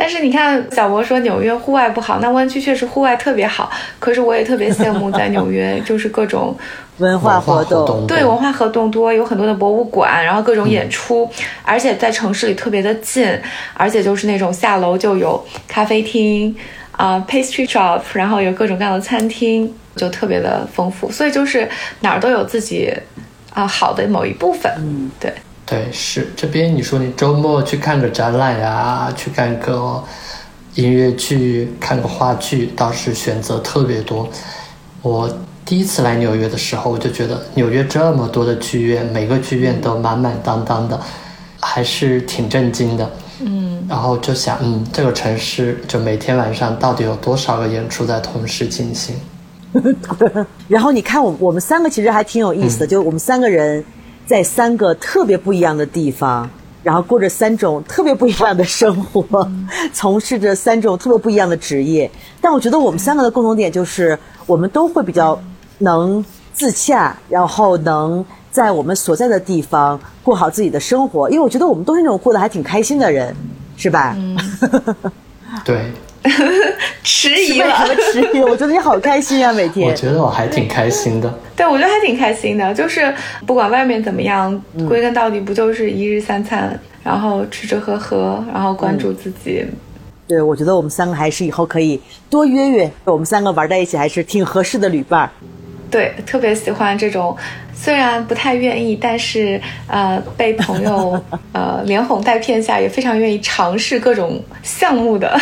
[0.00, 3.68] 但是你看，小博说纽约户外不好，那湾区确实户外特别好。
[3.98, 6.56] 可是我也特别羡慕在纽约， 就是各种
[6.98, 11.28] 文化活动，对文化活动多，有很多的博物馆，然后各种演出，
[11.64, 13.28] 而且在城市里特别的近，
[13.74, 16.54] 而且就是那种下楼就有咖啡厅
[16.92, 21.10] 啊，pastry shop，然后有各种各样的餐厅，就特别的丰富。
[21.10, 21.68] 所以就是
[22.02, 22.94] 哪儿都有自己
[23.52, 25.32] 啊好的某一部分，嗯，对。
[25.68, 30.02] 对，是这边你说你周末去看个展览呀，去看个
[30.76, 34.26] 音乐剧，看个话剧，倒是选择特别多。
[35.02, 35.28] 我
[35.66, 40.98] 第一次来纽约的时候，我就觉得纽约这么多的剧院，每个剧院都满满当当的，
[41.60, 43.10] 还是挺震惊的。
[43.40, 49.14] 嗯，然后就想，嗯，这个城市就每天晚上到底有多少个演出在同时进行？
[50.66, 53.84] 然后你看，我我们三个其实还挺有意思的，就我们三个人。
[54.28, 56.48] 在三个特别不一样的地方，
[56.82, 59.50] 然后过着三种特别不一样的生活，
[59.94, 62.10] 从事着三种特别不一样的职业。
[62.38, 65.40] 但我觉得我们三个的共同点就是，我们都会比较
[65.78, 71.30] 能自洽，然后能在我们所在的地方过好自己的生活。
[71.30, 73.34] 因为我觉得我们都是那种过得还挺开心的人，
[73.78, 74.14] 是吧？
[74.18, 74.38] 嗯
[75.64, 75.90] 对。
[77.02, 78.40] 迟疑了，迟疑。
[78.44, 79.88] 我觉得你好开心啊，每天。
[79.88, 81.32] 我觉得我还挺开心的。
[81.56, 82.74] 对，我觉得还挺开心的。
[82.74, 83.12] 就是
[83.46, 89.64] 不管外面怎么样，归根到底不就是一日三餐，然后吃吃喝喝，然后关注自己。
[90.26, 95.30] 对，我觉得我们三个还是以后可以多约约，我们三个玩在一起还是挺合适的旅伴。
[95.90, 97.36] 对，特别喜欢这种。
[97.80, 101.18] 虽然不太愿意，但是呃，被朋友
[101.54, 105.40] 呃连哄带骗下，也非常愿意尝试各种项目的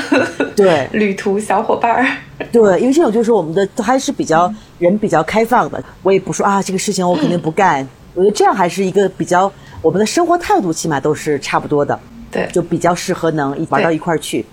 [0.55, 2.07] 对 旅途小伙伴儿。
[2.53, 7.89] 对，因为这种就是我们的都还是比较人比较开放的，我也不说啊，这个事情我肯定 不干。
[8.15, 9.51] 我觉得这样还是一个比较
[9.81, 11.99] 我们的生活态度，起码都是差不多的。
[12.31, 14.45] 对，就比较适合能玩到一块儿去。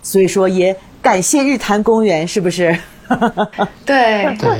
[0.00, 2.78] 所以说，也感谢日坛公园，是不是？
[3.86, 4.36] 对。
[4.38, 4.58] 对。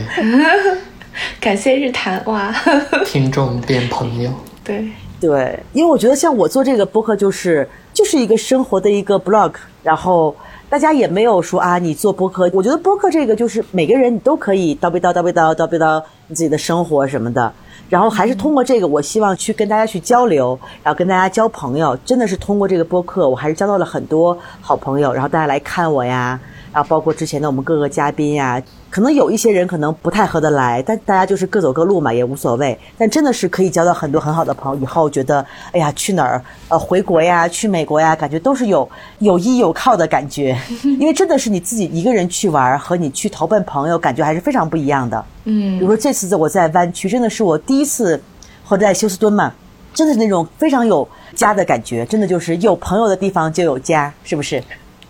[1.41, 2.55] 感谢日坛哇，
[3.05, 4.31] 听众变朋友，
[4.65, 4.89] 对。
[5.21, 9.53] 对，因为我觉得像我做这个播客就是就是一个生活的一个 blog，
[9.85, 10.35] 然后
[10.69, 17.53] 大家也没有说啊，你做播客，我觉得播客这个就是每个人你都可以叨逼叨叨逼叨叨逼叨你自己的生活什么的，
[17.89, 26.41] 然后还是通过这个，我希望去跟大家去交流，然后跟大家交朋友，真的是通过这个播客，我还是交到了很多好朋友，然后大家来看我呀。
[26.73, 32.79] 然后包括之前的我们各个嘉宾呀、可能有一些人可能不太合得来，但大家就是各走各路嘛，也无所谓。
[32.97, 40.59] 但真的是可以交到很多很好的朋友，以后觉得哎呀，去哪儿呃回国呀，去美国呀，感觉都是有有依有靠的感觉，
[40.99, 45.23] 因为真的是你自己一个人去玩和你去投奔朋友，感觉还是非常不一样的。
[45.45, 48.23] 嗯比如说这次我在湾区，真的是我第一次，
[48.65, 49.53] 或者在休斯敦嘛，
[49.93, 54.63] 真的是那种非常有家的感觉，真的就是有朋友的地方就有家，是不是？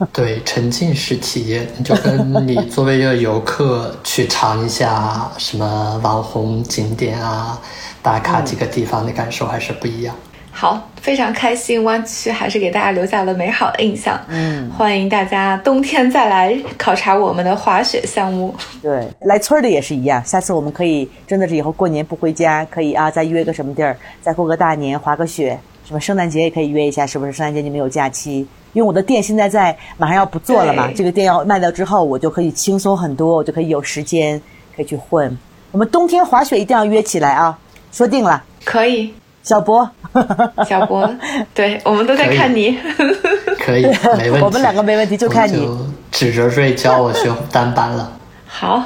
[0.12, 7.60] 对，沉浸式体验，就跟你作为一个游客去尝一下什么网红景点啊，
[8.02, 10.14] 打卡几个地方的感受还是不一样。
[10.54, 14.20] 好，非常开心，湾区还是给大家留下了美好的印象。
[14.28, 18.54] 嗯，欢迎大家冬天再来考察我们的滑雪项目。
[18.82, 20.22] 对，来村儿的也是一样。
[20.26, 27.32] 下次我们可以真的是以后过年不回家，可以啊，再约个什么地儿，再过个大年滑个雪，什么圣诞节也可以约一下，是不是？
[27.32, 28.46] 圣诞节你们有假期？
[28.72, 34.40] 因为我的店现在在马上要不做了嘛，这个店要卖掉之后，我就可以轻松很多，我就可以有时间
[34.74, 35.36] 可以去混。
[35.70, 37.58] 我们冬天滑雪一定要约起来啊，
[37.92, 38.42] 说定了。
[38.64, 39.12] 可以，
[39.42, 39.90] 小博，
[40.66, 41.10] 小博，
[41.52, 42.78] 对我们都在看你。
[43.60, 43.82] 可以，
[44.16, 44.44] 没问题。
[44.44, 45.68] 我们两个没问题，就看你
[46.10, 48.12] 指着瑞教我学单板了，
[48.46, 48.82] 好，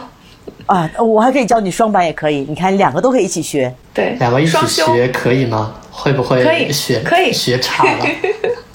[0.67, 3.73] 啊，我还可以教你双板也可以，你看两个都可以一起学。
[3.95, 5.75] 对，两个一起，学可以吗？
[5.99, 8.07] 会不会可以学可以学差了？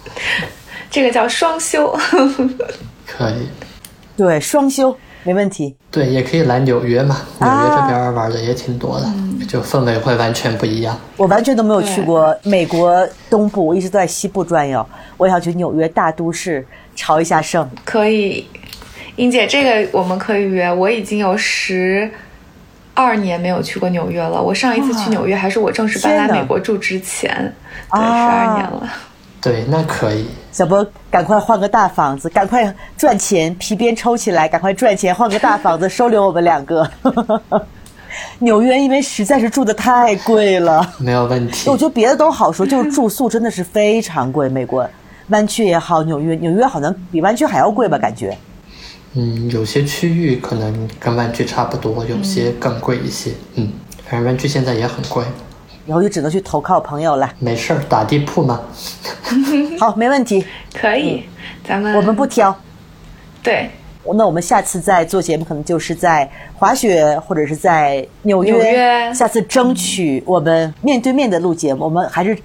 [0.89, 1.95] 这个叫双修。
[3.05, 3.47] 可以，
[4.17, 5.75] 对，双修没问题。
[5.91, 10.99] 对，也可以来纽约嘛，纽啊约这边玩的也挺多的，嗯就氛围会完全不一样。
[11.17, 14.83] 我完全都没有去过美国东部，我一直都在西部转悠。
[15.17, 16.65] 我想去纽约大都市
[16.95, 17.69] 朝一下圣。
[17.85, 18.47] 可以，
[19.17, 20.73] 英姐，这个我们可以约。
[20.73, 22.09] 我已经有十
[22.93, 24.41] 二年没有去过纽约了。
[24.41, 27.53] 我上一次去纽约还是我正式搬来美国住之前，
[27.91, 28.89] 对，十啊二年了。
[29.41, 30.27] 对，那可以。
[30.51, 36.87] 小波，赶快换个大房子，赶快赚钱，皮鞭抽起来，赶快赚钱，换个大房子收留我们两个。
[38.39, 41.77] 纽约因为实在是住的太贵了，没有问题我。
[41.77, 44.49] 觉得别的都好说，就是住宿真的是非常贵。
[44.49, 44.87] 美国
[45.29, 47.97] 湾区也好，纽约纽约好像比湾区还要贵吧？
[47.97, 48.37] 感觉。
[49.13, 53.31] 嗯，有些区域可能跟湾区差不多，有些更贵一些。
[53.55, 53.71] 嗯，
[54.05, 55.23] 反正湾区现在也很贵。
[55.85, 57.33] 以后就只能去投靠朋友了。
[57.39, 58.61] 没事儿，打地铺嘛。
[59.79, 61.23] 好，没问题，可以，
[61.67, 62.55] 咱们我们不挑。
[63.43, 63.69] 对
[64.13, 68.51] 那我们下次再做节目，可能就是在滑雪或者是在纽约。
[68.51, 72.37] 纽约下次争取我们面对面的录节目，我们还是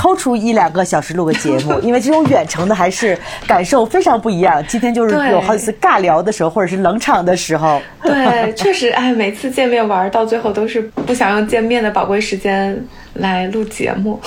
[0.00, 4.64] 抽出一两个小时录个节目， 因为这种远程的还是感受非常不一样。
[4.66, 7.82] 今天就是有好几次尬聊的时候，或者是冷场的时候。
[8.02, 12.82] 对， 确实，哎，每次见面玩到最后都是不想用见面的宝贵时间
[13.14, 14.18] 来录节目。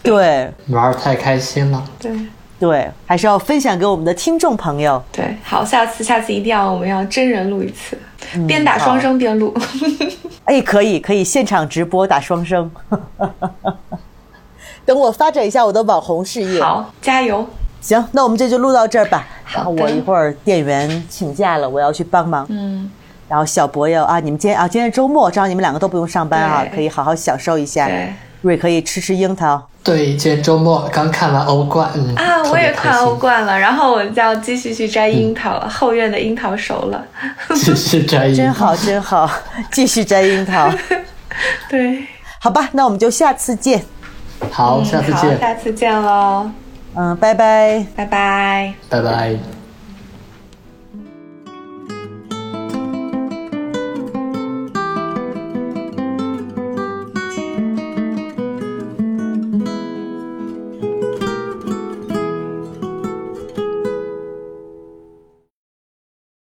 [0.00, 1.82] 对 玩儿太开心了。
[1.98, 2.12] 对
[2.60, 5.02] 对，还是要分享给我们的听众朋友。
[5.10, 7.98] 对，好，下次下次一定要我们要真人录一次，
[8.36, 9.52] 嗯边打双声边录。
[10.44, 12.70] 哎，可以可以，现场直播打双声。
[14.84, 16.62] 等我发展一下我的网红事业。
[16.62, 17.46] 好，加油！
[17.80, 19.26] 行，那我们这就录到这儿吧。
[19.44, 22.46] 好的然后我一会儿店员请假了，我要去帮忙。
[22.48, 22.90] 嗯，
[23.28, 28.12] 然后小博要啊，你们今天啊，今天周末，正好你们两个都不用上班啊，可以好好享受一下对。
[28.42, 29.62] 瑞可以吃吃樱桃。
[29.82, 37.04] 对，今天周末刚看完欧冠，嗯啊，我也看欧冠了，然后我就要继续去摘樱桃了，后院的樱桃熟了。
[37.54, 39.30] 继续摘樱桃真好，真好，
[39.70, 40.70] 继续摘樱桃。
[41.68, 42.06] 对，
[42.40, 43.84] 好吧，那我们就下次见。
[44.50, 46.50] 好，下次好，见，下次见喽，
[46.94, 47.84] 嗯，拜拜。
[47.96, 48.74] 拜拜。
[48.88, 49.63] 拜拜。